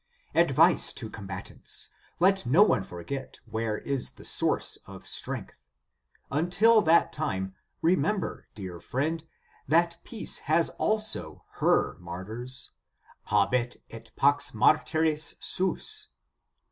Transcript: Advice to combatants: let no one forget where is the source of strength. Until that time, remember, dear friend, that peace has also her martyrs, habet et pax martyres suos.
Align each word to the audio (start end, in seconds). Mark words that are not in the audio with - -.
Advice 0.33 0.91
to 0.93 1.11
combatants: 1.11 1.89
let 2.19 2.43
no 2.43 2.63
one 2.63 2.81
forget 2.81 3.39
where 3.45 3.77
is 3.77 4.13
the 4.13 4.25
source 4.25 4.79
of 4.87 5.05
strength. 5.05 5.53
Until 6.31 6.81
that 6.81 7.13
time, 7.13 7.53
remember, 7.83 8.47
dear 8.55 8.79
friend, 8.79 9.23
that 9.67 9.97
peace 10.03 10.39
has 10.49 10.69
also 10.71 11.45
her 11.59 11.97
martyrs, 11.99 12.71
habet 13.27 13.77
et 13.91 14.09
pax 14.15 14.55
martyres 14.55 15.35
suos. 15.39 16.07